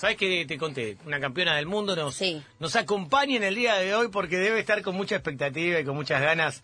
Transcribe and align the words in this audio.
¿sabes 0.00 0.16
que 0.16 0.46
te 0.46 0.56
conté? 0.56 0.96
Una 1.04 1.20
campeona 1.20 1.56
del 1.56 1.66
mundo 1.66 1.94
nos, 1.94 2.14
Sí. 2.14 2.42
nos 2.58 2.74
acompaña 2.74 3.36
en 3.36 3.42
el 3.44 3.54
día 3.54 3.74
de 3.76 3.94
hoy 3.94 4.08
porque 4.08 4.38
debe 4.38 4.58
estar 4.58 4.80
con 4.80 4.96
mucha 4.96 5.14
expectativa 5.16 5.78
y 5.78 5.84
con 5.84 5.94
muchas 5.94 6.22
ganas 6.22 6.62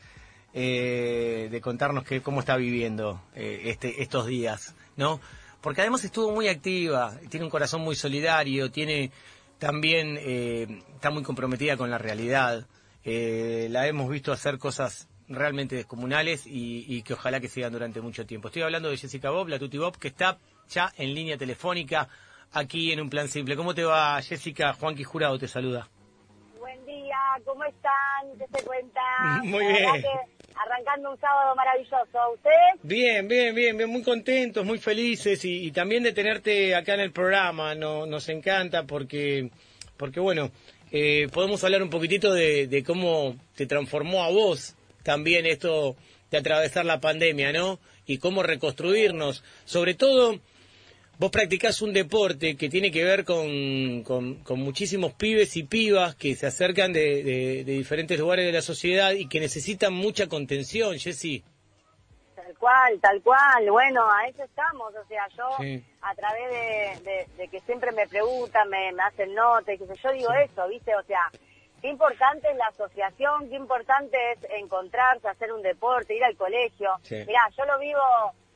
eh, 0.54 1.49
de 1.50 1.60
contarnos 1.60 2.04
que, 2.04 2.22
cómo 2.22 2.41
está 2.41 2.57
viviendo 2.57 3.22
eh, 3.34 3.62
este, 3.64 4.02
estos 4.02 4.26
días, 4.26 4.75
¿no? 4.96 5.20
Porque 5.60 5.83
además 5.83 6.02
estuvo 6.04 6.33
muy 6.33 6.49
activa, 6.49 7.12
tiene 7.28 7.44
un 7.44 7.50
corazón 7.50 7.83
muy 7.83 7.94
solidario, 7.94 8.70
tiene 8.70 9.11
también, 9.59 10.16
eh, 10.18 10.82
está 10.95 11.11
muy 11.11 11.23
comprometida 11.23 11.77
con 11.77 11.91
la 11.91 11.98
realidad. 11.98 12.66
Eh, 13.05 13.68
la 13.71 13.87
hemos 13.87 14.09
visto 14.11 14.32
hacer 14.32 14.59
cosas 14.59 15.09
realmente 15.29 15.77
descomunales 15.77 16.46
y, 16.46 16.87
y 16.89 17.03
que 17.03 17.12
ojalá 17.14 17.41
que 17.41 17.48
sigan 17.48 17.73
durante 17.73 18.00
mucho 18.00 18.25
tiempo. 18.25 18.48
Estoy 18.48 18.62
hablando 18.62 18.89
de 18.89 18.96
Jessica 18.96 19.30
Bob, 19.30 19.48
la 19.48 19.59
Tuti 19.59 19.77
Bob, 19.77 19.98
que 19.98 20.09
está 20.09 20.39
ya 20.71 20.91
en 20.96 21.14
línea 21.14 21.37
telefónica 21.37 22.09
aquí 22.52 22.92
en 22.92 23.00
un 23.00 23.10
plan 23.10 23.28
simple. 23.28 23.56
¿Cómo 23.56 23.74
te 23.74 23.84
va, 23.84 24.20
Jessica? 24.22 24.72
Juanqui 24.74 25.04
Jurado 25.04 25.39
te 25.39 25.48
saluda. 25.48 25.89
Buen 26.58 26.84
día, 26.86 27.16
¿cómo 27.44 27.64
están? 27.64 28.38
¿Qué 28.38 28.58
se 28.58 28.64
cuenta? 28.64 29.00
Muy 29.44 29.66
bien. 29.66 30.04
arrancando 30.54 31.11
un 31.12 31.21
sábado 31.21 31.54
maravilloso. 31.54 32.19
¿Ustedes? 32.35 32.80
Bien, 32.83 33.29
bien, 33.29 33.55
bien, 33.55 33.77
bien, 33.77 33.91
muy 33.91 34.02
contentos, 34.02 34.65
muy 34.65 34.79
felices 34.79 35.45
y, 35.45 35.66
y 35.66 35.73
también 35.73 36.02
de 36.02 36.12
tenerte 36.12 36.74
acá 36.74 36.95
en 36.95 37.01
el 37.01 37.12
programa. 37.12 37.74
No, 37.74 38.07
nos 38.07 38.29
encanta 38.29 38.85
porque, 38.85 39.51
porque 39.97 40.21
bueno, 40.21 40.51
eh, 40.93 41.29
podemos 41.33 41.63
hablar 41.65 41.83
un 41.83 41.91
poquitito 41.91 42.33
de, 42.33 42.69
de 42.69 42.83
cómo 42.85 43.37
te 43.55 43.66
transformó 43.66 44.23
a 44.24 44.30
vos 44.30 44.77
también 45.02 45.47
esto 45.47 45.97
de 46.30 46.38
atravesar 46.38 46.85
la 46.85 47.01
pandemia, 47.01 47.52
¿no? 47.52 47.79
Y 48.07 48.19
cómo 48.19 48.43
reconstruirnos. 48.43 49.45
Sobre 49.65 49.95
todo, 49.95 50.41
vos 51.19 51.30
practicás 51.30 51.80
un 51.83 51.93
deporte 51.93 52.56
que 52.56 52.69
tiene 52.69 52.91
que 52.91 53.02
ver 53.05 53.24
con, 53.24 54.02
con- 54.02 54.37
con 54.43 54.61
muchísimos 54.61 55.12
pibes 55.15 55.57
y 55.57 55.62
pibas 55.65 56.15
que 56.15 56.34
se 56.34 56.47
acercan 56.47 56.93
de, 56.93 57.23
de- 57.23 57.65
de 57.65 57.73
diferentes 57.73 58.18
lugares 58.18 58.45
de 58.46 58.52
la 58.52 58.63
sociedad 58.63 59.13
y 59.13 59.29
que 59.29 59.41
necesitan 59.41 59.93
mucha 59.93 60.26
contención, 60.29 60.99
Jessy. 60.99 61.43
Tal 62.35 62.54
cual, 62.59 63.01
tal 63.01 63.23
cual. 63.23 63.71
Bueno, 63.71 64.02
a 64.10 64.28
eso 64.28 64.44
estamos. 64.44 64.92
O 64.94 65.06
sea, 65.08 65.26
yo 65.36 65.44
Sí. 65.58 65.82
a 66.02 66.14
través 66.14 67.02
de, 67.04 67.48
que 67.50 67.60
siempre 67.60 67.92
me 67.92 68.06
preguntan, 68.06 68.69
me, 68.69 68.92
me 68.92 69.02
hacen 69.02 69.34
notas, 69.34 69.74
y 69.74 69.78
qué 69.78 69.86
sé 69.86 69.94
yo, 70.02 70.12
digo 70.12 70.32
eso, 70.32 70.69
¿viste? 70.69 70.94
O 70.94 71.02
sea, 71.04 71.20
qué 71.86 71.90
importante 71.92 72.50
es 72.50 72.56
la 72.56 72.66
asociación, 72.66 73.48
qué 73.48 73.54
importante 73.54 74.16
es 74.32 74.38
encontrarse, 74.58 75.28
hacer 75.28 75.52
un 75.52 75.62
deporte, 75.62 76.16
ir 76.16 76.24
al 76.24 76.36
colegio. 76.36 76.90
Sí. 77.04 77.14
Mirá, 77.24 77.48
yo 77.56 77.64
lo 77.64 77.78
vivo 77.78 78.00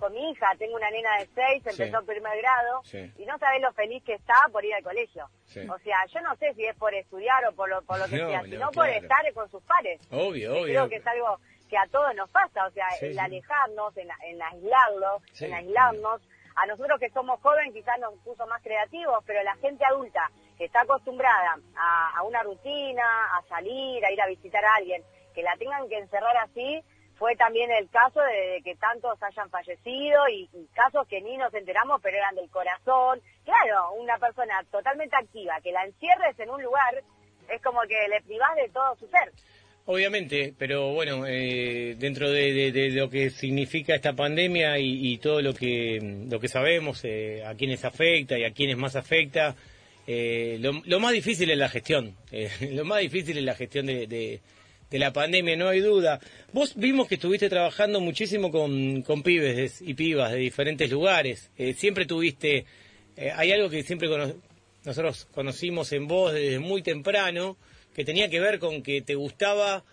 con 0.00 0.12
mi 0.12 0.30
hija, 0.32 0.48
tengo 0.58 0.74
una 0.74 0.90
nena 0.90 1.16
de 1.18 1.26
seis, 1.32 1.62
Sí. 1.62 1.82
empezó 1.82 2.04
primer 2.04 2.36
grado, 2.38 2.80
Sí. 2.82 3.12
y 3.18 3.26
no 3.26 3.38
sabés 3.38 3.62
lo 3.62 3.72
feliz 3.72 4.02
que 4.02 4.14
está 4.14 4.34
por 4.50 4.64
ir 4.64 4.74
al 4.74 4.82
colegio. 4.82 5.28
Sí. 5.44 5.60
O 5.68 5.78
sea, 5.78 6.04
yo 6.06 6.20
no 6.22 6.34
sé 6.36 6.52
si 6.54 6.64
es 6.66 6.74
por 6.76 6.92
estudiar 6.92 7.44
o 7.46 7.52
por 7.52 7.68
lo, 7.68 7.82
por 7.82 7.98
lo 8.00 8.06
que 8.06 8.16
No, 8.16 8.28
sea, 8.30 8.42
no, 8.42 8.48
sino 8.48 8.70
por 8.72 8.88
estar 8.88 9.32
con 9.32 9.48
sus 9.48 9.62
pares. 9.62 10.00
Obvio, 10.10 10.52
obvio. 10.52 10.64
Creo 10.64 10.88
que 10.88 10.96
es 10.96 11.06
algo 11.06 11.38
que 11.68 11.78
a 11.78 11.86
todos 11.86 12.12
nos 12.16 12.28
pasa, 12.30 12.66
o 12.66 12.70
sea, 12.72 12.90
Sí, 12.98 13.06
el 13.06 13.12
sí. 13.12 13.18
alejarnos, 13.20 13.96
en, 13.96 14.08
en 14.24 14.42
aislarlo, 14.42 15.22
Sí. 15.32 15.44
en 15.44 15.54
aislarnos. 15.54 16.20
A 16.61 16.66
nosotros 16.66 17.00
que 17.00 17.08
somos 17.08 17.41
jóvenes 17.41 17.72
quizás 17.72 17.98
nos 18.00 18.12
puso 18.19 18.47
más 18.47 18.62
creativos, 18.62 19.25
pero 19.25 19.42
la 19.42 19.56
gente 19.56 19.83
adulta 19.83 20.30
que 20.58 20.66
está 20.66 20.83
acostumbrada 20.83 21.56
a, 21.75 22.22
una 22.22 22.42
rutina, 22.42 23.03
a 23.34 23.42
salir, 23.48 24.05
a 24.05 24.12
ir 24.12 24.20
a 24.20 24.27
visitar 24.27 24.62
a 24.62 24.75
alguien, 24.75 25.03
que 25.34 25.42
la 25.42 25.56
tengan 25.56 25.88
que 25.88 25.97
encerrar 25.97 26.36
así, 26.36 26.84
fue 27.19 27.34
también 27.36 27.70
el 27.70 27.88
caso 27.88 28.20
de, 28.20 28.50
de 28.50 28.62
que 28.62 28.77
tantos 28.77 29.22
hayan 29.22 29.48
fallecido 29.48 30.28
y, 30.28 30.50
y 30.53 30.66
casos 30.75 31.08
que 31.08 31.22
ni 31.22 31.38
nos 31.38 31.55
enteramos, 31.55 31.98
pero 32.03 32.19
eran 32.19 32.34
del 32.34 32.50
corazón. 32.50 33.22
Claro, 33.47 33.92
una 33.92 34.19
persona 34.19 34.62
totalmente 34.70 35.16
activa, 35.16 35.62
que 35.62 35.72
la 35.72 35.86
encierres 35.86 36.38
en 36.41 36.50
un 36.50 36.62
lugar, 36.62 37.03
es 37.48 37.62
como 37.62 37.81
que 37.88 38.06
le 38.06 38.20
privás 38.20 38.55
de 38.56 38.69
todo 38.69 38.97
su 38.97 39.08
ser. 39.08 39.33
Obviamente, 39.92 40.55
pero 40.56 40.92
bueno, 40.92 41.24
eh, 41.27 41.96
dentro 41.98 42.30
de, 42.30 42.91
lo 42.92 43.10
que 43.10 43.28
significa 43.28 43.92
esta 43.97 44.12
pandemia 44.12 44.78
y, 44.78 45.14
y 45.14 45.19
todo 45.19 45.42
lo 45.42 45.53
que 45.53 45.98
lo 46.31 46.38
que 46.38 46.47
sabemos, 46.47 47.00
eh, 47.03 47.42
a 47.44 47.56
quienes 47.56 47.84
afecta 47.84 48.38
y 48.38 48.44
a 48.44 48.53
quienes 48.53 48.76
más 48.76 48.94
afecta, 48.94 49.56
eh, 50.06 50.60
lo, 50.60 51.00
más 51.00 51.12
difícil 51.12 51.50
es 51.50 51.59
la 51.59 51.69
gestión. 51.69 52.14
eh, 52.31 52.48
lo 52.72 52.84
más 52.84 53.00
difícil 53.00 53.37
es 53.38 53.42
la 53.42 53.56
gestión 53.56 53.87
de, 53.87 54.06
de- 54.06 54.41
la 54.97 55.12
pandemia, 55.12 55.56
no 55.56 55.69
hay 55.69 55.81
duda. 55.81 56.20
Vos 56.53 56.75
vimos 56.76 57.09
que 57.09 57.16
estuviste 57.16 57.48
trabajando 57.48 58.00
muchísimo 58.00 58.53
con, 58.53 59.03
con 59.03 59.25
pibes 59.25 59.82
y 59.82 59.94
pibas 59.94 60.31
de 60.31 60.38
diferentes 60.38 60.88
lugares. 60.88 61.50
Eh, 61.59 61.75
siempre 61.75 62.06
tuviste, 62.06 62.64
eh, 63.16 63.32
hay 63.34 63.50
algo 63.50 63.69
que 63.69 63.82
siempre 63.82 64.09
nosotros 64.84 65.26
conocimos 65.34 65.93
en 65.93 66.06
vos 66.06 66.32
desde 66.32 66.60
muy 66.60 66.82
temprano, 66.82 67.56
que 67.94 68.04
tenía 68.04 68.28
que 68.30 68.40
ver 68.40 68.58
con 68.58 68.82
que 68.82 69.02
te 69.02 69.14
gustaba 69.14 69.84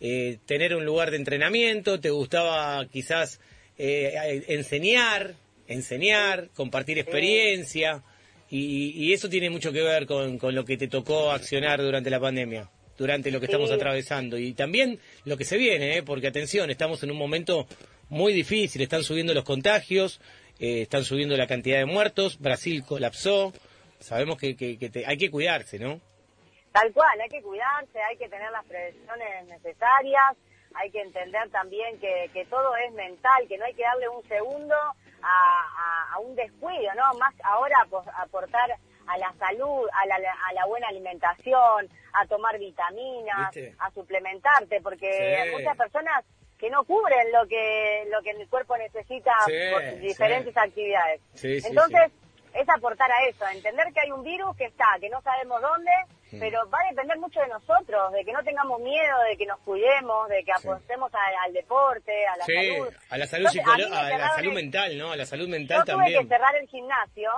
eh, 0.00 0.38
tener 0.46 0.74
un 0.76 0.84
lugar 0.84 1.10
de 1.10 1.16
entrenamiento, 1.16 2.00
te 2.00 2.10
gustaba 2.10 2.86
quizás 2.86 3.40
eh, 3.78 4.44
enseñar, 4.48 5.34
enseñar, 5.68 6.48
compartir 6.54 6.98
experiencia, 6.98 8.02
y, 8.48 8.90
y 8.94 9.12
eso 9.12 9.28
tiene 9.28 9.50
mucho 9.50 9.72
que 9.72 9.82
ver 9.82 10.06
con, 10.06 10.38
con 10.38 10.54
lo 10.54 10.64
que 10.64 10.76
te 10.76 10.86
tocó 10.88 11.32
accionar 11.32 11.80
durante 11.82 12.10
la 12.10 12.20
pandemia, 12.20 12.70
durante 12.96 13.30
lo 13.30 13.40
que 13.40 13.46
estamos 13.46 13.70
atravesando, 13.76 14.38
y 14.38 14.52
también 14.52 14.98
lo 15.24 15.36
que 15.36 15.44
se 15.44 15.56
viene, 15.56 15.96
¿eh? 15.98 16.02
porque 16.02 16.28
atención, 16.28 16.70
estamos 16.70 17.02
en 17.02 17.10
un 17.10 17.16
momento 17.16 17.66
muy 18.08 18.32
difícil, 18.32 18.82
están 18.82 19.02
subiendo 19.02 19.34
los 19.34 19.44
contagios, 19.44 20.20
eh, 20.60 20.82
están 20.82 21.04
subiendo 21.04 21.36
la 21.36 21.46
cantidad 21.46 21.78
de 21.78 21.86
muertos, 21.86 22.38
Brasil 22.38 22.84
colapsó, 22.84 23.52
sabemos 23.98 24.38
que, 24.38 24.56
que- 24.56 24.78
que 24.78 24.90
te- 24.90 25.04
hay 25.06 25.16
que 25.16 25.30
cuidarse, 25.30 25.78
¿no? 25.78 26.00
Tal 26.76 26.92
cual, 26.92 27.18
hay 27.22 27.28
que 27.30 27.40
cuidarse, 27.42 28.02
hay 28.02 28.18
que 28.18 28.28
tener 28.28 28.50
las 28.52 28.62
prevenciones 28.66 29.46
necesarias, 29.46 30.36
hay 30.74 30.90
que 30.90 31.00
entender 31.00 31.48
también 31.50 31.98
que, 32.00 32.28
que 32.34 32.44
todo 32.44 32.76
es 32.76 32.92
mental, 32.92 33.48
que 33.48 33.56
no 33.56 33.64
hay 33.64 33.72
que 33.72 33.82
darle 33.82 34.06
un 34.10 34.22
segundo 34.28 34.74
a, 34.74 34.92
a- 35.22 36.12
a 36.12 36.18
un 36.18 36.36
descuido, 36.36 36.92
¿no? 36.94 37.18
Más 37.18 37.34
ahora 37.44 37.76
apo- 37.86 38.04
aportar 38.18 38.76
a 39.06 39.16
la 39.16 39.32
salud, 39.38 39.88
a 39.90 40.06
la, 40.06 40.16
a 40.16 40.52
la 40.52 40.66
buena 40.66 40.88
alimentación, 40.88 41.88
a 42.12 42.26
tomar 42.26 42.58
vitaminas, 42.58 43.54
¿Viste? 43.54 43.74
a 43.78 43.90
suplementarte, 43.92 44.82
porque 44.82 45.10
Sí. 45.10 45.22
hay 45.24 45.50
muchas 45.52 45.78
personas 45.78 46.26
que 46.58 46.68
no 46.68 46.84
cubren 46.84 47.32
lo 47.32 47.46
que 47.46 48.06
lo 48.12 48.20
que 48.22 48.32
el 48.32 48.46
cuerpo 48.50 48.76
necesita 48.76 49.32
Sí, 49.46 49.52
por 49.72 49.98
diferentes 50.00 50.52
sí. 50.52 50.60
actividades. 50.60 51.22
Entonces, 51.42 52.12
es 52.52 52.68
aportar 52.68 53.10
a 53.10 53.24
eso, 53.28 53.46
a 53.46 53.52
entender 53.52 53.90
que 53.94 54.00
hay 54.00 54.10
un 54.10 54.22
virus 54.22 54.54
que 54.58 54.64
está, 54.66 54.86
que 55.00 55.08
no 55.08 55.22
sabemos 55.22 55.60
dónde, 55.62 55.90
Pero 56.30 56.68
va 56.70 56.78
a 56.84 56.90
depender 56.90 57.18
mucho 57.18 57.38
de 57.40 57.48
nosotros, 57.48 58.12
de 58.12 58.24
que 58.24 58.32
no 58.32 58.42
tengamos 58.42 58.80
miedo, 58.80 59.16
de 59.30 59.36
que 59.36 59.46
nos 59.46 59.60
cuidemos, 59.60 60.28
de 60.28 60.42
que 60.44 60.52
Sí. 60.58 60.66
apostemos 60.68 61.12
al, 61.14 61.34
al 61.44 61.52
deporte, 61.52 62.26
a 62.26 62.36
la 62.36 62.44
Sí, 62.44 62.52
salud. 62.54 62.88
a 63.10 63.18
la 63.18 63.26
salud 63.26 63.46
Entonces, 63.54 63.92
a 63.92 64.18
la 64.18 64.28
salud 64.34 64.48
el- 64.48 64.54
mental, 64.54 64.98
¿no? 64.98 65.12
A 65.12 65.16
la 65.16 65.24
salud 65.26 65.44
Yo 65.46 65.50
mental 65.52 65.84
tuve 65.84 65.92
también. 65.94 66.22
que 66.22 66.28
cerrar 66.34 66.56
el 66.56 66.68
gimnasio 66.68 67.30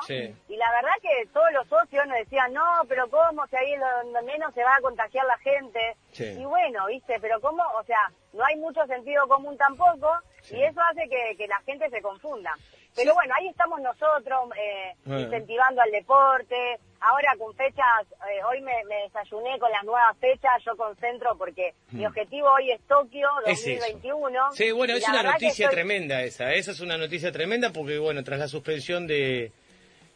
y 0.48 0.56
la 0.56 0.70
verdad 0.72 0.92
que 1.02 1.26
todos 1.32 1.52
los 1.52 1.68
socios 1.68 2.06
nos 2.06 2.16
decían, 2.18 2.52
no, 2.52 2.64
pero 2.88 3.08
¿cómo? 3.10 3.46
Si 3.48 3.56
ahí 3.56 3.76
lo- 3.76 4.10
lo 4.10 4.22
menos 4.22 4.54
se 4.54 4.64
va 4.64 4.74
a 4.76 4.80
contagiar 4.80 5.26
la 5.26 5.38
gente. 5.38 5.96
Y 6.18 6.44
bueno, 6.44 6.86
¿viste? 6.86 7.18
Pero 7.20 7.40
¿cómo? 7.40 7.62
O 7.78 7.84
sea, 7.84 8.10
no 8.32 8.44
hay 8.44 8.56
mucho 8.56 8.84
sentido 8.86 9.28
común 9.28 9.56
tampoco 9.58 10.10
y 10.50 10.62
eso 10.62 10.80
hace 10.90 11.08
que, 11.08 11.36
que 11.36 11.46
la 11.46 11.60
gente 11.66 11.88
se 11.90 12.00
confunda. 12.00 12.54
Pero 12.96 13.14
bueno, 13.14 13.34
ahí 13.36 13.46
estamos 13.48 13.80
nosotros 13.80 14.50
eh, 14.56 14.94
Bueno. 15.04 15.20
incentivando 15.22 15.82
al 15.82 15.90
deporte. 15.90 16.78
Ahora 17.00 17.32
con 17.38 17.54
fechas, 17.54 18.06
eh, 18.28 18.42
hoy 18.50 18.60
me, 18.60 18.72
me 18.88 18.96
desayuné 19.04 19.58
con 19.58 19.70
las 19.70 19.84
nuevas 19.84 20.16
fechas, 20.18 20.50
yo 20.66 20.76
concentro 20.76 21.36
porque 21.38 21.74
mi 21.92 22.04
objetivo 22.04 22.48
hoy 22.50 22.70
es 22.72 22.80
Tokio 22.88 23.28
Mm. 23.46 23.50
Es 23.50 23.60
eso. 23.66 23.70
2021. 23.86 24.52
Sí, 24.52 24.72
bueno, 24.72 24.94
es 24.94 25.08
una 25.08 25.22
noticia 25.22 25.66
estoy- 25.66 25.74
tremenda 25.74 26.22
esa. 26.22 26.52
Esa 26.52 26.72
es 26.72 26.80
una 26.80 26.96
noticia 26.98 27.30
tremenda 27.30 27.70
porque, 27.72 27.98
bueno, 27.98 28.24
tras 28.24 28.38
la 28.40 28.48
suspensión 28.48 29.06
de, 29.06 29.52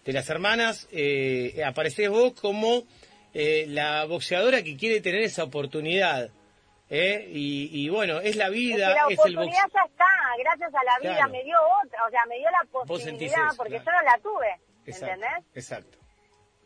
de 0.05 0.13
las 0.13 0.29
hermanas, 0.29 0.89
eh, 0.93 1.63
apareces 1.65 2.09
vos 2.11 2.33
como 2.41 2.83
eh, 3.35 3.65
la 3.69 4.05
boxeadora 4.05 4.63
que 4.63 4.77
quiere 4.77 5.01
tener 5.01 5.23
esa 5.23 5.45
oportunidad. 5.45 6.31
¿eh? 6.91 7.27
Y, 7.33 7.71
y, 7.73 7.89
bueno, 7.89 8.21
es 8.21 8.37
la 8.37 8.47
Es 8.47 8.53
vida, 8.53 8.89
que 8.89 8.95
la 8.95 9.07
es, 9.09 9.11
el 9.11 9.17
box. 9.17 9.31
oportunidad 9.31 9.69
ya 9.73 9.83
está, 9.91 10.05
gracias 10.39 10.75
a 10.75 10.85
la 10.85 10.99
vida 11.01 11.15
Claro. 11.17 11.33
me 11.33 11.43
dio 11.45 11.57
otra, 11.85 12.05
o 12.07 12.11
sea, 12.11 12.21
me 12.29 12.37
dio 12.39 12.49
la 12.51 12.83
posibilidad 12.87 13.49
porque 13.57 13.81
claro. 13.81 13.85
yo 13.85 13.93
no 13.93 14.03
la 14.03 14.19
tuve, 14.19 14.61
Exacto, 14.85 15.15
¿entendés? 15.15 15.45
exacto. 15.55 15.99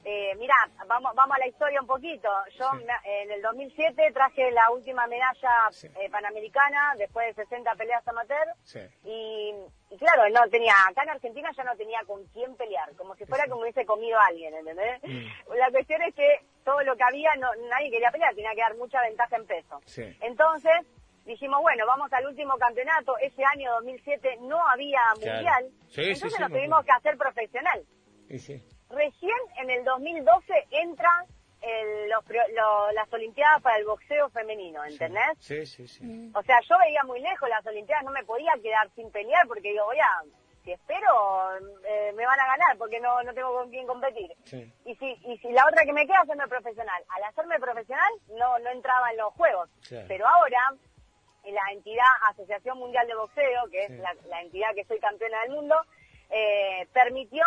Eh, 0.08 0.36
mira, 0.36 0.54
vamos, 0.86 1.12
vamos 1.16 1.34
a 1.36 1.40
la 1.40 1.48
historia 1.48 1.80
un 1.80 1.86
poquito. 1.88 2.28
Yo 2.56 2.70
Sí. 2.78 2.84
me- 2.84 3.22
en 3.22 3.32
el 3.32 3.42
2007 3.42 4.12
traje 4.12 4.52
la 4.52 4.70
última 4.70 5.04
medalla 5.08 5.66
Sí. 5.72 5.88
eh, 6.00 6.08
panamericana 6.08 6.94
después 6.96 7.26
de 7.34 7.42
60 7.42 7.74
peleas 7.74 8.06
amateur. 8.06 8.46
Sí. 8.62 8.78
Y, 9.02 9.52
y 9.90 9.96
claro, 9.98 10.28
no 10.30 10.48
tenía, 10.48 10.74
acá 10.88 11.02
en 11.02 11.10
Argentina 11.10 11.50
ya 11.56 11.64
no 11.64 11.74
tenía 11.76 11.98
con 12.06 12.24
quién 12.28 12.54
pelear, 12.54 12.94
como 12.94 13.16
si 13.16 13.26
fuera 13.26 13.46
como 13.48 13.62
hubiese 13.62 13.84
comido 13.84 14.16
alguien, 14.20 14.54
¿entendés? 14.54 15.02
Mm. 15.02 15.52
La 15.58 15.70
cuestión 15.72 16.00
es 16.02 16.14
que 16.14 16.38
todo 16.64 16.80
lo 16.84 16.94
que 16.96 17.02
había, 17.02 17.30
no, 17.40 17.48
nadie 17.68 17.90
quería 17.90 18.12
pelear, 18.12 18.32
tenía 18.36 18.54
que 18.54 18.60
dar 18.60 18.76
mucha 18.76 19.00
ventaja 19.02 19.34
en 19.34 19.46
peso. 19.46 19.80
Entonces, 20.20 20.86
dijimos, 21.24 21.60
bueno, 21.62 21.84
vamos 21.84 22.12
al 22.12 22.26
último 22.26 22.56
campeonato. 22.58 23.18
Ese 23.18 23.42
año 23.44 23.72
2007 23.72 24.36
no 24.42 24.64
había 24.68 25.00
Claro. 25.20 25.34
mundial. 25.34 25.70
Sí, 25.88 26.02
entonces 26.02 26.38
nos 26.38 26.50
tuvimos 26.50 26.84
que 26.84 26.92
hacer 26.92 27.16
profesional. 27.18 27.84
Sí. 28.38 28.62
Recién 28.90 29.36
en 29.58 29.70
el 29.70 29.84
2012 29.84 30.66
entran 30.70 31.26
las 32.94 33.12
Olimpiadas 33.12 33.62
para 33.62 33.78
el 33.78 33.84
boxeo 33.86 34.28
femenino, 34.30 34.84
¿entendés? 34.84 35.38
Sí, 35.38 35.66
sí, 35.66 35.86
sí. 35.88 36.30
O 36.34 36.42
sea, 36.42 36.60
yo 36.68 36.76
veía 36.78 37.02
muy 37.04 37.20
lejos 37.20 37.48
las 37.48 37.66
Olimpiadas, 37.66 38.04
no 38.04 38.10
me 38.10 38.24
podía 38.24 38.52
quedar 38.62 38.88
sin 38.94 39.10
pelear 39.10 39.46
porque 39.46 39.70
digo, 39.70 39.84
voy 39.84 39.98
a, 39.98 40.22
si 40.64 40.72
espero, 40.72 41.56
eh, 41.84 42.12
me 42.14 42.26
van 42.26 42.40
a 42.40 42.46
ganar 42.46 42.78
porque 42.78 43.00
no, 43.00 43.22
no 43.22 43.32
tengo 43.32 43.52
con 43.54 43.70
quién 43.70 43.86
competir. 43.86 44.32
Y 44.84 44.94
si 44.96 45.06
y 45.24 45.38
si 45.38 45.52
la 45.52 45.64
otra 45.66 45.84
que 45.84 45.92
me 45.92 46.06
queda 46.06 46.16
es 46.16 46.22
hacerme 46.22 46.48
profesional. 46.48 47.02
Al 47.08 47.24
hacerme 47.24 47.58
profesional 47.58 48.12
no, 48.36 48.58
no 48.58 48.70
entraba 48.70 49.10
en 49.10 49.18
los 49.18 49.32
juegos. 49.34 49.70
Pero 50.08 50.26
ahora, 50.26 50.74
en 51.44 51.54
la 51.54 51.72
entidad 51.72 52.04
Asociación 52.28 52.78
Mundial 52.78 53.06
de 53.06 53.14
Boxeo, 53.14 53.70
que 53.70 53.84
es 53.84 53.90
la, 53.90 54.14
la 54.28 54.42
entidad 54.42 54.74
que 54.74 54.84
soy 54.84 54.98
campeona 54.98 55.40
del 55.42 55.52
mundo, 55.52 55.76
eh, 56.30 56.86
permitió 56.92 57.44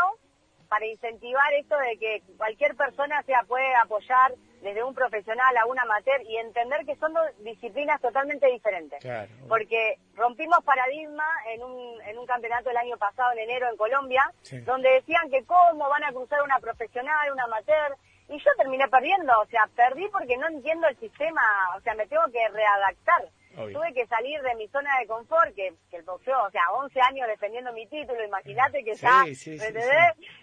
para 0.69 0.85
incentivar 0.85 1.51
esto 1.53 1.75
de 1.77 1.97
que 1.97 2.21
cualquier 2.37 2.75
persona 2.75 3.21
sea 3.23 3.43
puede 3.47 3.75
apoyar 3.75 4.33
desde 4.61 4.83
un 4.83 4.93
profesional 4.93 5.57
a 5.57 5.65
un 5.65 5.79
amateur 5.79 6.21
y 6.27 6.37
entender 6.37 6.85
que 6.85 6.95
son 6.97 7.13
dos 7.13 7.25
disciplinas 7.39 7.99
totalmente 8.01 8.45
diferentes. 8.47 9.03
Porque 9.47 9.97
rompimos 10.15 10.63
paradigma 10.63 11.25
en 11.47 11.63
un, 11.63 12.01
en 12.01 12.17
un 12.17 12.25
campeonato 12.25 12.69
el 12.69 12.77
año 12.77 12.97
pasado, 12.97 13.31
en 13.31 13.39
enero, 13.39 13.67
en 13.69 13.77
Colombia, 13.77 14.31
donde 14.65 14.89
decían 14.91 15.29
que 15.31 15.43
cómo 15.45 15.89
van 15.89 16.03
a 16.03 16.11
cruzar 16.11 16.41
una 16.43 16.59
profesional, 16.59 17.31
una 17.31 17.45
amateur, 17.45 17.95
y 18.27 18.37
yo 18.37 18.51
terminé 18.57 18.87
perdiendo, 18.87 19.33
o 19.39 19.45
sea, 19.47 19.67
perdí 19.75 20.07
porque 20.09 20.37
no 20.37 20.47
entiendo 20.47 20.87
el 20.87 20.97
sistema, 20.99 21.41
o 21.75 21.81
sea, 21.81 21.95
me 21.95 22.05
tengo 22.05 22.23
que 22.31 22.47
readaptar. 22.49 23.27
Tuve 23.67 23.93
que 23.93 24.07
salir 24.07 24.41
de 24.41 24.55
mi 24.55 24.67
zona 24.69 24.97
de 24.99 25.07
confort, 25.07 25.53
que, 25.53 25.73
el 25.91 26.03
boxeo, 26.03 26.43
o 26.43 26.51
sea, 26.51 26.61
11 26.71 27.01
años 27.01 27.27
defendiendo 27.27 27.73
mi 27.73 27.85
título, 27.87 28.23
imagínate 28.23 28.83
que 28.83 28.95
ya, 28.95 29.25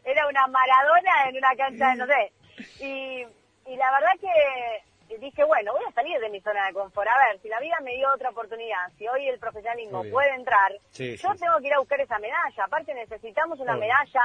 Era 0.04 0.28
una 0.28 0.46
maradona 0.46 1.28
en 1.28 1.36
una 1.36 1.56
cancha 1.56 1.90
de, 1.90 1.96
no 1.96 2.06
sé. 2.06 2.32
Y, 2.80 3.26
y 3.70 3.76
la 3.76 3.90
verdad 3.92 4.12
que 4.20 4.82
dije, 5.08 5.44
bueno, 5.44 5.72
voy 5.72 5.82
a 5.88 5.92
salir 5.92 6.18
de 6.20 6.30
mi 6.30 6.40
zona 6.40 6.66
de 6.66 6.72
confort. 6.72 7.08
A 7.08 7.18
ver, 7.26 7.40
si 7.40 7.48
la 7.48 7.60
vida 7.60 7.76
me 7.82 7.94
dio 7.94 8.08
otra 8.12 8.30
oportunidad, 8.30 8.90
si 8.98 9.06
hoy 9.08 9.28
el 9.28 9.38
profesionalismo 9.38 10.02
puede 10.10 10.34
entrar, 10.34 10.72
yo 10.92 11.34
tengo 11.34 11.58
que 11.60 11.66
ir 11.68 11.74
a 11.74 11.78
buscar 11.78 12.00
esa 12.00 12.18
medalla. 12.18 12.64
Aparte 12.64 12.94
necesitamos 12.94 13.58
una 13.60 13.76
medalla 13.76 14.20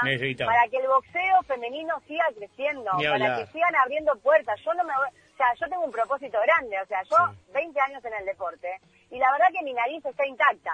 para 0.45 0.67
que 0.69 0.77
el 0.77 0.87
boxeo 0.87 1.43
femenino 1.47 1.99
siga 2.07 2.25
creciendo, 2.35 2.91
para 2.91 3.37
que 3.37 3.51
sigan 3.51 3.75
abriendo 3.75 4.15
puertas. 4.19 4.59
Yo 4.63 4.73
no 4.73 4.83
me 4.83 4.93
voy 4.95 5.09
sea, 5.41 5.53
yo 5.59 5.67
tengo 5.69 5.85
un 5.85 5.91
propósito 5.91 6.37
grande, 6.41 6.77
o 6.79 6.85
sea, 6.85 7.01
yo 7.03 7.17
20 7.53 7.79
años 7.81 8.05
en 8.05 8.13
el 8.13 8.25
deporte 8.25 8.79
y 9.11 9.17
la 9.17 9.29
verdad 9.31 9.47
que 9.51 9.63
mi 9.65 9.73
nariz 9.73 10.03
está 10.05 10.25
intacta. 10.25 10.71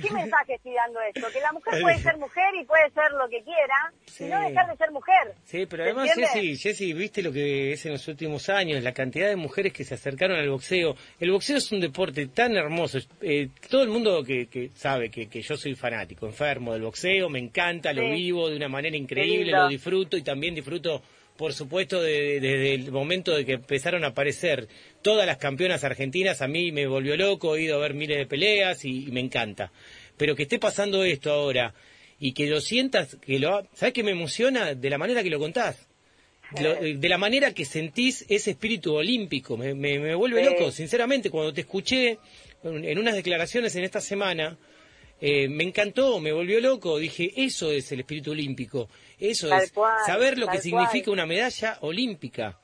¿Qué 0.00 0.14
mensaje 0.14 0.54
estoy 0.54 0.74
dando 0.74 1.00
esto? 1.00 1.26
Que 1.32 1.40
la 1.40 1.52
mujer 1.52 1.74
puede 1.82 1.98
ser 1.98 2.16
mujer 2.18 2.54
y 2.60 2.64
puede 2.64 2.88
ser 2.90 3.10
lo 3.12 3.28
que 3.28 3.42
quiera 3.42 3.92
y 4.18 4.24
no 4.24 4.48
dejar 4.48 4.70
de 4.70 4.76
ser 4.76 4.90
mujer. 4.92 5.34
Sí, 5.44 5.66
pero 5.66 5.82
además, 5.82 6.10
Jessy, 6.14 6.56
Jessy, 6.56 6.92
viste 6.92 7.22
lo 7.22 7.32
que 7.32 7.72
es 7.72 7.84
en 7.86 7.92
los 7.92 8.06
últimos 8.06 8.48
años, 8.48 8.82
la 8.82 8.92
cantidad 8.92 9.28
de 9.28 9.36
mujeres 9.36 9.72
que 9.72 9.84
se 9.84 9.94
acercaron 9.94 10.38
al 10.38 10.48
boxeo. 10.48 10.94
El 11.18 11.32
boxeo 11.32 11.56
es 11.56 11.72
un 11.72 11.80
deporte 11.80 12.28
tan 12.28 12.56
hermoso. 12.56 12.98
Eh, 13.20 13.48
todo 13.68 13.82
el 13.82 13.88
mundo 13.88 14.22
que, 14.22 14.70
sabe 14.74 15.10
que, 15.10 15.42
yo 15.42 15.56
soy 15.56 15.74
fanático, 15.74 16.26
enfermo 16.26 16.72
del 16.72 16.82
boxeo, 16.82 17.28
me 17.28 17.40
encanta, 17.40 17.92
lo 17.92 18.08
vivo 18.10 18.48
de 18.48 18.56
una 18.56 18.68
manera 18.68 18.96
increíble, 18.96 19.50
lo 19.50 19.68
disfruto 19.68 20.16
y 20.16 20.22
también 20.22 20.54
disfruto 20.54 21.02
por 21.40 21.54
supuesto, 21.54 22.02
desde 22.02 22.74
el 22.74 22.92
momento 22.92 23.34
de 23.34 23.46
que 23.46 23.54
empezaron 23.54 24.04
a 24.04 24.08
aparecer 24.08 24.68
todas 25.00 25.26
las 25.26 25.38
campeonas 25.38 25.84
argentinas, 25.84 26.42
a 26.42 26.48
mí 26.48 26.70
me 26.70 26.86
volvió 26.86 27.16
loco, 27.16 27.56
he 27.56 27.62
ido 27.62 27.76
a 27.76 27.80
ver 27.80 27.94
miles 27.94 28.18
de 28.18 28.26
peleas 28.26 28.84
y, 28.84 29.06
me 29.10 29.20
encanta. 29.20 29.72
Pero 30.18 30.36
que 30.36 30.42
esté 30.42 30.58
pasando 30.58 31.02
esto 31.02 31.32
ahora 31.32 31.72
y 32.18 32.32
que 32.32 32.46
lo 32.46 32.60
sientas, 32.60 33.16
que 33.22 33.38
lo, 33.38 33.66
¿sabes 33.72 33.94
qué 33.94 34.02
me 34.02 34.10
emociona? 34.10 34.74
De 34.74 34.90
la 34.90 34.98
manera 34.98 35.22
que 35.22 35.30
lo 35.30 35.38
contás. 35.38 35.88
de 36.52 37.08
la 37.08 37.16
manera 37.16 37.54
que 37.54 37.64
sentís 37.64 38.26
ese 38.28 38.50
espíritu 38.50 38.92
olímpico, 38.92 39.56
me, 39.56 39.72
me, 39.74 40.14
vuelve 40.14 40.44
loco, 40.44 40.70
sinceramente, 40.70 41.30
cuando 41.30 41.54
te 41.54 41.62
escuché 41.62 42.18
en 42.62 42.98
unas 42.98 43.14
declaraciones 43.14 43.74
en 43.76 43.84
esta 43.84 44.02
semana, 44.02 44.58
eh, 45.20 45.48
me 45.48 45.64
encantó, 45.64 46.20
me 46.20 46.32
volvió 46.32 46.60
loco, 46.60 46.98
dije, 46.98 47.32
eso 47.36 47.70
es 47.70 47.90
el 47.92 48.00
espíritu 48.00 48.30
olímpico, 48.30 48.88
eso 49.18 49.52
es 49.54 49.72
saber 50.06 50.38
lo 50.38 50.46
que 50.46 50.58
significa 50.58 51.10
una 51.10 51.26
medalla 51.26 51.78
olímpica. 51.82 52.58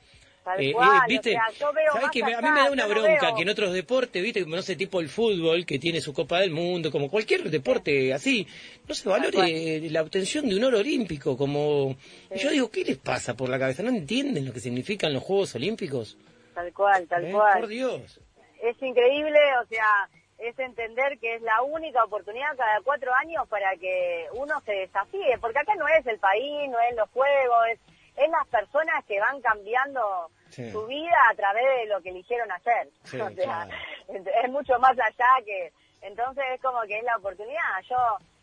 Eh, 0.58 0.70
eh, 0.70 0.74
¿viste? 1.08 1.36
¿Sabes 1.58 2.10
que 2.12 2.22
a 2.22 2.40
mí 2.40 2.50
me 2.50 2.60
da 2.60 2.70
una 2.70 2.86
bronca 2.86 3.34
que 3.34 3.42
en 3.42 3.48
otros 3.48 3.72
deportes, 3.72 4.22
¿viste? 4.22 4.46
No 4.46 4.62
sé, 4.62 4.76
tipo 4.76 5.00
el 5.00 5.08
fútbol, 5.08 5.66
que 5.66 5.78
tiene 5.80 6.00
su 6.00 6.14
Copa 6.14 6.40
del 6.40 6.52
Mundo, 6.52 6.92
como 6.92 7.10
cualquier 7.10 7.50
deporte 7.50 8.14
así, 8.14 8.46
no 8.86 8.94
se 8.94 9.08
valore 9.08 9.90
la 9.90 10.02
obtención 10.02 10.48
de 10.48 10.56
un 10.56 10.62
oro 10.62 10.78
olímpico. 10.78 11.36
como 11.36 11.96
Yo 12.36 12.50
digo, 12.50 12.70
¿qué 12.70 12.84
les 12.84 12.96
pasa 12.96 13.36
por 13.36 13.48
la 13.48 13.58
cabeza? 13.58 13.82
¿No 13.82 13.90
entienden 13.90 14.46
lo 14.46 14.52
que 14.52 14.60
significan 14.60 15.12
los 15.12 15.24
Juegos 15.24 15.56
Olímpicos? 15.56 16.16
Tal 16.54 16.72
cual, 16.72 17.06
tal 17.08 17.30
cual. 17.32 17.60
Por 17.60 17.68
Dios. 17.68 18.20
Es 18.62 18.80
increíble, 18.80 19.38
o 19.62 19.66
sea, 19.66 20.08
es 20.38 20.58
entender 20.58 21.18
que 21.18 21.36
es 21.36 21.42
la 21.42 21.62
única 21.62 22.04
oportunidad 22.04 22.56
cada 22.56 22.80
cuatro 22.82 23.12
años 23.14 23.48
para 23.48 23.74
que 23.76 24.26
uno 24.32 24.60
se 24.62 24.72
desafíe, 24.72 25.38
porque 25.40 25.58
acá 25.58 25.74
no 25.76 25.88
es 25.88 26.06
el 26.06 26.18
país, 26.18 26.68
no 26.70 26.78
es 26.80 26.96
los 26.96 27.08
juegos, 27.10 27.68
es, 27.72 27.80
es 28.16 28.30
las 28.30 28.46
personas 28.48 29.04
que 29.06 29.18
van 29.20 29.40
cambiando 29.40 30.30
su 30.50 30.86
vida 30.86 31.16
a 31.30 31.34
través 31.34 31.64
de 31.64 31.86
lo 31.86 32.00
que 32.00 32.10
eligieron 32.10 32.50
hacer. 32.52 32.88
o 33.20 33.30
sea, 33.30 33.68
es 34.08 34.50
mucho 34.50 34.78
más 34.78 34.92
allá 34.92 35.44
que... 35.44 35.72
Entonces 36.02 36.44
es 36.54 36.62
como 36.62 36.82
que 36.82 36.98
es 36.98 37.04
la 37.04 37.16
oportunidad. 37.16 37.82
Yo 37.88 37.96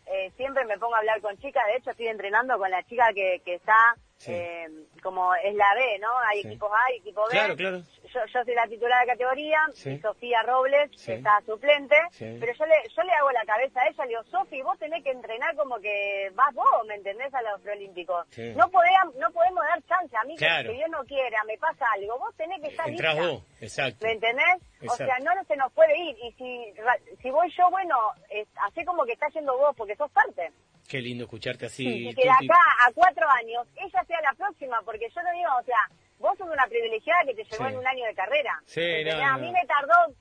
eh, 0.08 0.32
siempre 0.36 0.66
me 0.66 0.78
pongo 0.78 0.96
a 0.96 1.00
hablar 1.00 1.22
con 1.22 1.38
chicas, 1.38 1.64
de 1.68 1.78
hecho 1.78 1.92
estoy 1.92 2.08
entrenando 2.08 2.58
con 2.58 2.70
la 2.70 2.84
chica 2.84 3.14
que, 3.14 3.42
que 3.46 3.56
está 3.56 3.96
eh, 4.28 4.68
como 5.02 5.34
es 5.36 5.54
la 5.56 5.74
B, 5.76 6.00
¿no? 6.00 6.10
Hay 6.30 6.40
equipos 6.40 6.72
A 6.72 6.92
y 6.94 6.98
equipo 6.98 7.24
B. 7.26 7.32
Claro, 7.32 7.56
claro. 7.56 7.82
Yo, 8.14 8.20
yo 8.26 8.44
soy 8.44 8.56
la 8.56 8.68
titular 8.68 9.02
de 9.02 9.12
categoría, 9.12 9.60
Sofía 10.02 10.44
Robles 10.44 10.92
está 11.08 11.42
suplente, 11.46 11.96
pero 12.20 12.54
yo 12.54 12.66
le, 12.66 12.76
yo 12.96 13.04
le 13.04 13.12
hago 13.14 13.32
la 13.32 13.44
cabeza 13.46 13.82
a 13.82 13.88
ella, 13.88 14.04
le 14.06 14.10
digo, 14.10 14.24
Sofi, 14.26 14.62
vos 14.62 14.78
tenés 14.78 15.04
que 15.04 15.12
entrenar 15.12 15.56
como 15.56 15.80
que 15.80 16.32
vas 16.36 16.54
vos, 16.54 16.86
¿me 16.88 16.96
entendés? 16.96 17.34
A 17.34 17.42
los 17.42 17.62
preolímpicos. 17.62 18.28
No, 18.56 18.70
podemos, 18.70 19.16
no 19.16 19.32
podemos 19.32 19.64
dar 19.64 19.82
chance 19.84 20.16
a 20.16 20.24
mí 20.26 20.36
que, 20.38 20.46
que, 20.46 20.80
yo 20.80 20.88
no 20.90 21.04
quiera, 21.06 21.44
me 21.46 21.58
pasa 21.58 21.86
algo, 21.96 22.20
vos 22.20 22.36
tenés 22.36 22.62
que 22.62 22.68
estar 22.68 22.88
Entrás 22.88 23.16
lista. 23.16 23.32
vos, 23.32 23.44
exacto. 23.62 24.06
¿Me 24.06 24.14
entendés? 24.14 24.62
O 24.88 24.96
sea, 24.96 25.18
no 25.20 25.32
se 25.48 25.56
nos 25.56 25.72
puede 25.74 25.98
ir, 25.98 26.16
y 26.24 26.32
si, 26.34 26.74
si 27.22 27.30
voy 27.30 27.52
yo, 27.58 27.70
bueno, 27.72 27.96
es, 28.30 28.48
hace 28.68 28.86
como 28.86 29.06
que 29.06 29.14
está 29.14 29.28
yendo 29.30 29.58
vos, 29.58 29.76
porque 29.76 29.96
sos 29.96 30.12
parte. 30.12 30.52
Qué 30.94 31.02
lindo 31.02 31.24
escucharte 31.24 31.66
así. 31.66 31.88
y 31.88 32.14
que 32.14 32.22
de 32.22 32.30
acá 32.30 32.62
a 32.86 32.92
cuatro 32.94 33.26
años 33.28 33.66
ella 33.78 34.04
sea 34.06 34.22
la 34.22 34.34
próxima, 34.38 34.80
porque 34.86 35.10
yo 35.10 35.24
no 35.24 35.32
digo, 35.32 35.50
o 35.60 35.64
sea, 35.64 35.90
vos 36.20 36.38
sos 36.38 36.48
una 36.48 36.68
privilegiada 36.68 37.26
que 37.26 37.34
te 37.34 37.44
llegó 37.46 37.66
en 37.66 37.78
un 37.78 37.88
año 37.88 38.06
de 38.06 38.14
carrera. 38.14 38.62
Sí, 38.68 39.10
A 39.10 39.38
mí 39.40 39.52
me 39.52 39.66
tardó 39.66 40.14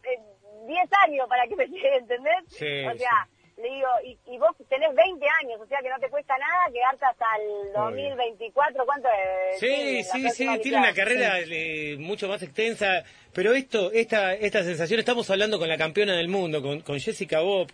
10 0.67 0.81
eh, 0.81 0.89
años 1.05 1.29
para 1.29 1.47
que 1.47 1.57
me 1.57 1.67
llegue, 1.69 1.95
¿entendés? 1.99 2.45
Sí, 2.49 2.87
o 2.87 2.97
sea, 2.97 3.29
le 3.59 3.69
digo, 3.69 3.89
y, 4.25 4.39
vos 4.39 4.57
tenés 4.67 4.95
20 4.95 5.27
años, 5.43 5.61
o 5.61 5.67
sea 5.67 5.81
que 5.83 5.91
no 5.91 5.99
te 5.99 6.09
cuesta 6.09 6.39
nada 6.39 6.73
quedarte 6.73 7.05
hasta 7.05 7.27
el 7.39 7.73
2024, 7.75 8.87
¿cuánto 8.87 9.09
es? 9.11 9.61
Sí, 9.61 10.03
sí, 10.05 10.31
sí, 10.31 10.59
tiene 10.63 10.79
una 10.79 10.95
carrera 10.95 11.39
eh, 11.41 11.97
mucho 11.99 12.29
más 12.29 12.43
extensa, 12.43 13.05
pero 13.35 13.53
esto, 13.53 13.93
esta, 13.93 14.33
esta 14.33 14.65
sensación, 14.65 15.01
estamos 15.01 15.29
hablando 15.29 15.59
con 15.59 15.69
la 15.69 15.77
campeona 15.77 16.17
del 16.17 16.29
mundo, 16.29 16.63
con, 16.63 16.81
con 16.81 16.99
Jessica 16.99 17.41
Bob, 17.41 17.71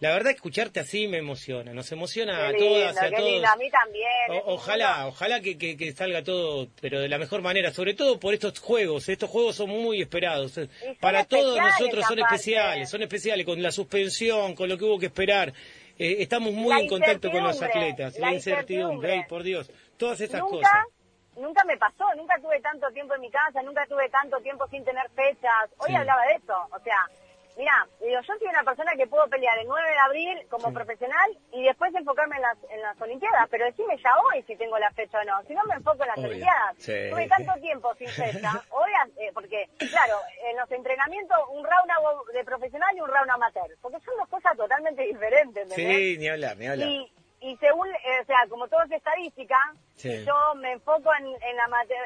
la 0.00 0.10
verdad 0.10 0.32
escucharte 0.32 0.80
así 0.80 1.08
me 1.08 1.18
emociona, 1.18 1.72
nos 1.72 1.90
emociona 1.90 2.48
a 2.48 2.52
todas 2.52 2.94
y 2.94 3.04
a 3.04 3.10
todos. 3.10 3.44
a 3.44 3.56
mí 3.56 3.70
también. 3.70 4.42
ojalá, 4.44 5.06
ojalá 5.08 5.40
que, 5.40 5.58
que, 5.58 5.92
salga 5.92 6.22
todo, 6.22 6.68
pero 6.80 7.00
de 7.00 7.08
la 7.08 7.18
mejor 7.18 7.42
manera, 7.42 7.72
sobre 7.72 7.94
todo 7.94 8.20
por 8.20 8.32
estos 8.32 8.60
juegos. 8.60 9.08
Estos 9.08 9.28
juegos 9.28 9.56
son 9.56 9.70
muy 9.70 10.00
esperados. 10.00 10.60
Para 11.00 11.24
todos 11.24 11.58
nosotros 11.58 12.04
son 12.06 12.20
especiales, 12.20 12.88
son 12.88 13.02
especiales 13.02 13.44
con 13.44 13.60
la 13.60 13.72
suspensión, 13.72 14.54
con 14.54 14.68
lo 14.68 14.78
que 14.78 14.84
hubo 14.84 14.98
que 14.98 15.06
esperar. 15.06 15.52
Eh, 15.98 16.16
estamos 16.20 16.52
muy 16.52 16.80
en 16.80 16.88
contacto 16.88 17.30
con 17.30 17.42
los 17.42 17.60
atletas. 17.60 18.18
La, 18.18 18.32
incertidumbre, 18.32 19.26
por 19.28 19.42
Dios, 19.42 19.70
todas 19.96 20.20
estas 20.20 20.42
cosas 20.42 20.86
nunca 21.38 21.64
me 21.64 21.76
pasó, 21.76 22.04
nunca 22.16 22.34
tuve 22.40 22.60
tanto 22.60 22.90
tiempo 22.92 23.14
en 23.14 23.20
mi 23.20 23.30
casa, 23.30 23.62
nunca 23.62 23.86
tuve 23.86 24.08
tanto 24.10 24.38
tiempo 24.40 24.66
sin 24.68 24.84
tener 24.84 25.08
fechas. 25.10 25.70
Hoy 25.78 25.94
hablaba 25.94 26.22
de 26.26 26.34
eso, 26.34 26.54
o 26.70 26.80
sea, 26.80 27.08
Mira, 27.58 27.74
digo, 27.98 28.20
yo 28.20 28.34
soy 28.38 28.46
una 28.46 28.62
persona 28.62 28.92
que 28.96 29.08
puedo 29.08 29.26
pelear 29.26 29.58
el 29.58 29.66
9 29.66 29.90
de 29.90 29.98
abril 29.98 30.46
como 30.48 30.72
profesional 30.72 31.36
y 31.52 31.64
después 31.64 31.92
enfocarme 31.92 32.36
en 32.36 32.42
las, 32.42 32.56
en 32.70 32.80
las 32.80 33.00
Olimpiadas, 33.00 33.48
pero 33.50 33.64
decime 33.64 33.96
ya 33.96 34.12
hoy 34.16 34.44
si 34.44 34.54
tengo 34.54 34.78
la 34.78 34.88
fecha 34.92 35.18
o 35.18 35.24
no, 35.24 35.42
si 35.42 35.54
no 35.54 35.64
me 35.64 35.74
enfoco 35.74 36.00
en 36.04 36.08
las 36.08 36.18
Olimpiadas. 36.18 36.76
Tuve 36.76 37.26
tanto 37.26 37.52
tiempo 37.60 37.92
sin 37.96 38.06
fecha, 38.10 38.52
hoy, 38.70 38.92
eh, 39.16 39.32
porque, 39.34 39.68
claro, 39.90 40.20
en 40.48 40.56
los 40.56 40.70
entrenamientos 40.70 41.36
un 41.50 41.64
round 41.64 42.32
de 42.32 42.44
profesional 42.44 42.96
y 42.96 43.00
un 43.00 43.08
round 43.08 43.28
amateur, 43.28 43.76
porque 43.82 43.98
son 44.04 44.16
dos 44.18 44.28
cosas 44.28 44.56
totalmente 44.56 45.02
diferentes, 45.02 45.68
Sí, 45.74 46.16
ni 46.16 46.28
hablar, 46.28 46.56
ni 46.56 46.66
hablar. 46.68 46.86
Y, 46.86 47.12
y 47.40 47.56
según, 47.56 47.88
eh, 47.88 48.20
o 48.22 48.24
sea, 48.24 48.46
como 48.48 48.68
todo 48.68 48.84
es 48.84 48.92
estadística, 48.92 49.58
yo 49.96 50.54
me 50.54 50.72
enfoco 50.74 51.10
en, 51.18 51.26
en, 51.26 51.56
la 51.56 51.64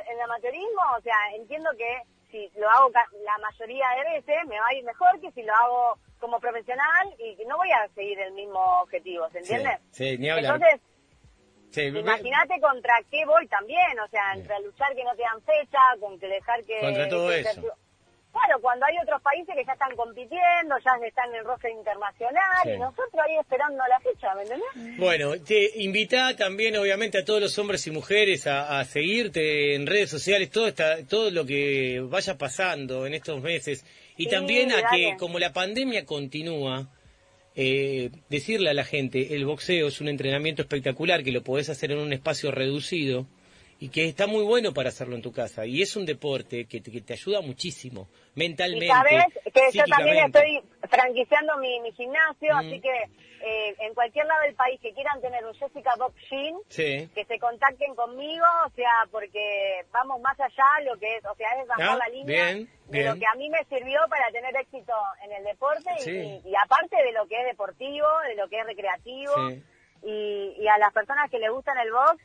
en 0.08 0.16
el 0.16 0.20
amateurismo, 0.22 0.80
o 0.96 1.00
sea, 1.02 1.16
entiendo 1.34 1.68
que 1.76 2.00
si 2.32 2.50
lo 2.58 2.68
hago 2.68 2.90
la 2.90 3.38
mayoría 3.38 3.86
de 3.98 4.14
veces, 4.14 4.36
me 4.48 4.58
va 4.58 4.66
a 4.66 4.74
ir 4.74 4.84
mejor 4.84 5.20
que 5.20 5.30
si 5.32 5.42
lo 5.42 5.54
hago 5.54 5.98
como 6.18 6.40
profesional 6.40 7.14
y 7.18 7.36
no 7.46 7.56
voy 7.58 7.70
a 7.70 7.86
seguir 7.94 8.18
el 8.18 8.32
mismo 8.32 8.58
objetivo, 8.80 9.28
¿se 9.30 9.38
entiende? 9.38 9.78
Sí, 9.90 10.16
ni 10.18 10.30
hablar. 10.30 10.54
Entonces, 10.54 10.80
Imagínate 11.74 12.60
contra 12.60 12.94
qué 13.10 13.24
voy 13.24 13.46
también, 13.48 13.98
o 14.04 14.08
sea, 14.08 14.34
entre 14.34 14.60
luchar 14.60 14.94
que 14.94 15.04
no 15.04 15.14
te 15.16 15.22
dan 15.22 15.40
fecha, 15.42 15.78
con 16.00 16.18
que 16.18 16.26
dejar 16.26 16.62
que... 16.64 16.80
Contra 16.80 17.08
todo 17.08 17.32
eso. 17.32 17.62
Claro, 18.32 18.60
cuando 18.62 18.86
hay 18.86 18.94
otros 19.02 19.20
países 19.20 19.54
que 19.54 19.64
ya 19.64 19.74
están 19.74 19.94
compitiendo, 19.94 20.74
ya 20.82 21.06
están 21.06 21.28
en 21.30 21.36
el 21.36 21.44
roster 21.44 21.70
internacional, 21.70 22.64
y 22.64 22.78
nosotros 22.78 23.14
ahí 23.22 23.36
esperando 23.38 23.82
la 23.86 24.00
fecha, 24.00 24.34
¿me 24.34 24.42
entendés? 24.42 24.98
Bueno, 24.98 25.32
te 25.42 25.82
invita 25.82 26.34
también, 26.34 26.76
obviamente, 26.76 27.18
a 27.18 27.24
todos 27.26 27.42
los 27.42 27.58
hombres 27.58 27.86
y 27.86 27.90
mujeres 27.90 28.46
a, 28.46 28.82
seguirte 28.86 29.74
en 29.74 29.86
redes 29.86 30.08
sociales, 30.08 30.50
todo, 30.50 30.66
esta, 30.66 31.06
todo 31.06 31.30
lo 31.30 31.44
que 31.44 32.00
vaya 32.08 32.38
pasando 32.38 33.06
en 33.06 33.12
estos 33.12 33.42
meses, 33.42 33.84
y 34.16 34.28
también 34.28 34.72
a 34.72 34.90
que, 34.90 35.14
como 35.18 35.38
la 35.38 35.52
pandemia 35.52 36.06
continúa, 36.06 36.88
eh, 37.54 38.10
decirle 38.30 38.70
a 38.70 38.74
la 38.74 38.84
gente, 38.84 39.34
el 39.34 39.44
boxeo 39.44 39.88
es 39.88 40.00
un 40.00 40.08
entrenamiento 40.08 40.62
espectacular 40.62 41.22
que 41.22 41.32
lo 41.32 41.42
podés 41.42 41.68
hacer 41.68 41.92
en 41.92 41.98
un 41.98 42.14
espacio 42.14 42.50
reducido 42.50 43.26
y 43.82 43.88
que 43.88 44.04
está 44.04 44.28
muy 44.28 44.44
bueno 44.44 44.72
para 44.72 44.90
hacerlo 44.90 45.16
en 45.16 45.22
tu 45.22 45.32
casa. 45.32 45.66
Y 45.66 45.82
es 45.82 45.96
un 45.96 46.06
deporte 46.06 46.66
que 46.66 46.80
te, 46.80 47.12
ayuda 47.12 47.40
muchísimo, 47.40 48.06
mentalmente. 48.36 48.86
Y 48.86 48.88
sabes 48.88 49.24
que 49.52 49.76
yo 49.76 49.82
también 49.86 50.24
estoy 50.24 50.62
franquiciando 50.88 51.56
mi, 51.58 51.90
gimnasio, 51.90 52.54
así 52.54 52.80
que 52.80 52.94
eh, 53.44 53.74
en 53.80 53.92
cualquier 53.94 54.26
lado 54.26 54.40
del 54.42 54.54
país 54.54 54.78
que 54.80 54.92
quieran 54.92 55.20
tener 55.20 55.44
un 55.44 55.52
Jessica 55.54 55.96
Bob 55.98 56.14
Jean, 56.30 56.54
que 56.68 57.24
se 57.26 57.38
contacten 57.40 57.96
conmigo, 57.96 58.44
o 58.64 58.70
sea, 58.76 59.08
porque 59.10 59.84
vamos 59.90 60.20
más 60.20 60.38
allá, 60.38 60.64
lo 60.84 60.96
que 61.00 61.16
es, 61.16 61.24
o 61.24 61.34
sea, 61.34 61.48
es 61.60 61.66
bajar 61.66 61.98
ah, 62.00 62.06
la 62.06 62.08
línea 62.14 62.54
de 62.86 63.02
lo 63.02 63.16
que 63.16 63.26
a 63.26 63.34
mí 63.34 63.50
me 63.50 63.64
sirvió 63.64 63.98
para 64.08 64.30
tener 64.30 64.54
éxito 64.58 64.94
en 65.24 65.32
el 65.32 65.42
deporte 65.42 65.90
y, 66.06 66.54
aparte 66.54 67.02
de 67.02 67.10
lo 67.10 67.26
que 67.26 67.34
es 67.34 67.46
deportivo, 67.46 68.06
de 68.28 68.36
lo 68.36 68.48
que 68.48 68.60
es 68.60 68.64
recreativo. 68.64 69.34
Y, 70.04 70.54
y 70.58 70.66
a 70.66 70.78
las 70.78 70.92
personas 70.92 71.30
que 71.30 71.38
les 71.38 71.50
gustan 71.50 71.78
el 71.78 71.92
box, 71.92 72.20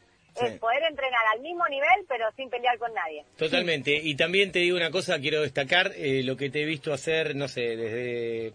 es 0.45 0.59
poder 0.59 0.83
entrenar 0.83 1.21
al 1.33 1.41
mismo 1.41 1.67
nivel, 1.67 2.05
pero 2.07 2.25
sin 2.35 2.49
pelear 2.49 2.77
con 2.77 2.93
nadie. 2.93 3.23
Totalmente. 3.37 3.95
Y 3.95 4.15
también 4.15 4.51
te 4.51 4.59
digo 4.59 4.77
una 4.77 4.91
cosa, 4.91 5.19
quiero 5.19 5.41
destacar 5.41 5.93
eh, 5.95 6.23
lo 6.23 6.37
que 6.37 6.49
te 6.49 6.61
he 6.61 6.65
visto 6.65 6.93
hacer, 6.93 7.35
no 7.35 7.47
sé, 7.47 7.75
desde 7.75 8.53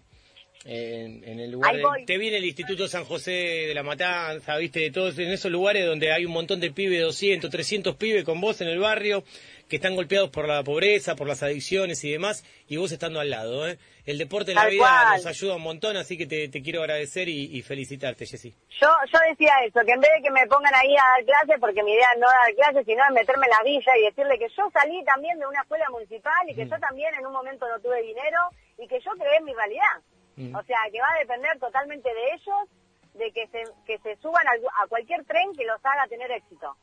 en, 0.64 1.40
el 1.40 1.50
lugar 1.50 1.74
te 2.06 2.18
viene 2.18 2.36
el 2.36 2.44
Instituto 2.44 2.86
San 2.86 3.04
José 3.04 3.32
de 3.32 3.74
la 3.74 3.82
Matanza, 3.82 4.56
viste, 4.58 4.80
de 4.80 4.90
todos 4.90 5.18
en 5.18 5.30
esos 5.30 5.50
lugares 5.50 5.84
donde 5.86 6.12
hay 6.12 6.24
un 6.24 6.32
montón 6.32 6.60
de 6.60 6.70
pibes, 6.70 7.00
200, 7.02 7.50
300 7.50 7.96
pibes 7.96 8.24
con 8.24 8.40
vos 8.40 8.60
en 8.60 8.68
el 8.68 8.78
barrio 8.78 9.24
que 9.72 9.76
están 9.76 9.96
golpeados 9.96 10.28
por 10.28 10.46
la 10.46 10.62
pobreza, 10.62 11.16
por 11.16 11.26
las 11.26 11.42
adicciones 11.42 12.04
y 12.04 12.12
demás, 12.12 12.44
y 12.68 12.76
vos 12.76 12.92
estando 12.92 13.20
al 13.20 13.30
lado, 13.30 13.66
¿eh? 13.66 13.78
El 14.04 14.18
deporte 14.18 14.50
de 14.50 14.54
la 14.56 14.66
vida 14.66 15.16
nos 15.16 15.24
ayuda 15.24 15.56
un 15.56 15.62
montón, 15.62 15.96
así 15.96 16.18
que 16.18 16.26
te, 16.26 16.62
quiero 16.62 16.82
agradecer 16.82 17.26
y, 17.30 17.62
felicitarte, 17.62 18.26
Jessy. 18.26 18.52
Yo, 18.68 18.88
yo 19.10 19.18
decía 19.30 19.54
eso, 19.64 19.80
que 19.80 19.92
en 19.92 20.00
vez 20.00 20.10
de 20.18 20.24
que 20.24 20.30
me 20.30 20.46
pongan 20.46 20.74
ahí 20.74 20.92
a 20.92 21.16
dar 21.16 21.24
clases, 21.24 21.56
porque 21.58 21.82
mi 21.82 21.92
idea 21.94 22.06
no 22.18 22.26
dar 22.26 22.54
clases, 22.54 22.84
sino 22.84 23.02
es 23.02 23.14
meterme 23.14 23.46
en 23.46 23.50
la 23.50 23.64
villa 23.64 23.96
y 23.96 24.04
decirle 24.04 24.38
que 24.38 24.48
yo 24.54 24.68
salí 24.74 25.02
también 25.06 25.38
de 25.38 25.46
una 25.46 25.62
escuela 25.62 25.86
municipal 25.88 26.44
y 26.50 26.54
que 26.54 26.66
mm. 26.66 26.68
yo 26.68 26.78
también 26.78 27.14
en 27.14 27.24
un 27.24 27.32
momento 27.32 27.66
no 27.66 27.80
tuve 27.80 28.02
dinero 28.02 28.40
y 28.76 28.86
que 28.86 29.00
yo 29.00 29.12
creé 29.12 29.38
en 29.38 29.44
mi 29.44 29.54
realidad. 29.54 29.96
Mm. 30.36 30.54
O 30.54 30.62
sea, 30.64 30.80
que 30.92 31.00
va 31.00 31.08
a 31.16 31.18
depender 31.18 31.58
totalmente 31.58 32.12
de 32.12 32.24
ellos, 32.34 32.68
de 33.14 33.30
que 33.30 33.46
se, 33.48 33.62
que 33.86 33.98
se 33.98 34.16
suban 34.22 34.44
a, 34.46 34.86
cualquier 34.88 35.24
tren 35.24 35.52
que 35.56 35.64
los 35.64 35.78
haga 35.84 36.06
tener 36.08 36.30
éxito. 36.30 36.76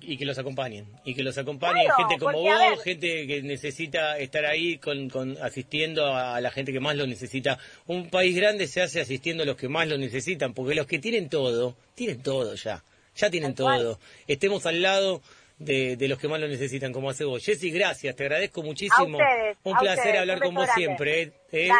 y 0.00 0.16
que 0.16 0.24
los 0.24 0.38
acompañen. 0.38 0.86
Y 1.04 1.14
que 1.14 1.22
los 1.22 1.38
acompañen 1.38 1.86
gente 1.96 2.18
como 2.18 2.42
vos, 2.42 2.82
gente 2.82 3.26
que 3.26 3.42
necesita 3.42 4.18
estar 4.18 4.44
ahí 4.44 4.78
con, 4.78 5.08
con, 5.08 5.36
asistiendo 5.40 6.14
a 6.14 6.40
la 6.40 6.50
gente 6.50 6.72
que 6.72 6.80
más 6.80 6.96
lo 6.96 7.06
necesita. 7.06 7.58
Un 7.86 8.10
país 8.10 8.34
grande 8.34 8.66
se 8.66 8.82
hace 8.82 9.00
asistiendo 9.00 9.44
a 9.44 9.46
los 9.46 9.56
que 9.56 9.68
más 9.68 9.86
lo 9.88 9.98
necesitan, 9.98 10.52
porque 10.52 10.74
los 10.74 10.86
que 10.86 10.98
tienen 10.98 11.28
todo, 11.28 11.76
tienen 11.94 12.22
todo 12.22 12.54
ya. 12.54 12.82
Ya 13.14 13.30
tienen 13.30 13.54
todo. 13.54 13.98
Estemos 14.26 14.64
al 14.64 14.80
lado 14.80 15.20
de, 15.64 16.08
los 16.08 16.18
que 16.18 16.28
más 16.28 16.40
lo 16.40 16.48
necesitan, 16.48 16.92
como 16.92 17.10
hace 17.10 17.24
vos. 17.24 17.44
Jessy, 17.44 17.70
gracias, 17.70 18.14
te 18.16 18.24
agradezco 18.24 18.62
muchísimo. 18.62 19.18
un 19.62 19.76
placer 19.76 20.16
hablar 20.16 20.40
con 20.40 20.54
vos 20.54 20.68
siempre. 20.74 21.22
¿eh? 21.22 21.32
¿Eh? 21.52 21.70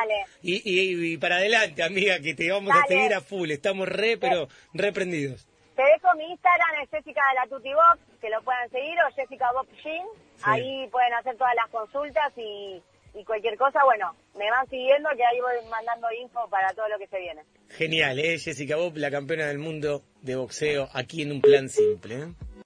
Y, 0.42 1.16
para 1.18 1.36
adelante, 1.36 1.82
amiga, 1.82 2.18
que 2.20 2.34
te 2.34 2.50
vamos 2.50 2.74
a 2.74 2.86
seguir 2.86 3.14
a 3.14 3.20
full. 3.20 3.50
Estamos 3.50 3.88
re, 3.88 4.16
pero 4.18 4.48
reprendidos. 4.72 5.46
Te 5.76 5.82
dejo 5.82 6.14
mi 6.16 6.30
Instagram, 6.30 6.82
es 6.82 6.90
Jessica 6.90 7.22
de 7.30 7.34
la 7.34 7.46
Tuti 7.48 7.72
Box, 7.72 7.98
que 8.20 8.28
lo 8.28 8.42
puedan 8.42 8.68
seguir, 8.70 8.94
o 9.08 9.14
Jessica 9.14 9.50
Bob 9.52 9.66
Jean. 9.82 10.06
Ahí 10.42 10.86
pueden 10.88 11.14
hacer 11.14 11.36
todas 11.36 11.54
las 11.54 11.70
consultas 11.70 12.32
y, 12.36 12.82
cualquier 13.24 13.56
cosa, 13.56 13.82
bueno, 13.84 14.14
me 14.36 14.50
van 14.50 14.68
siguiendo 14.68 15.08
que 15.16 15.24
ahí 15.24 15.40
voy 15.40 15.70
mandando 15.70 16.08
info 16.20 16.48
para 16.50 16.72
todo 16.74 16.88
lo 16.88 16.98
que 16.98 17.06
se 17.06 17.18
viene. 17.18 17.42
Genial, 17.70 18.18
¿eh? 18.18 18.38
Jessica 18.38 18.76
Bob, 18.76 18.96
la 18.96 19.10
campeona 19.10 19.46
del 19.46 19.58
mundo 19.58 20.02
de 20.20 20.36
boxeo, 20.36 20.88
aquí 20.92 21.22
en 21.22 21.32
un 21.32 21.40
plan 21.40 21.68
simple. 21.68 22.14
¿eh? 22.16 22.26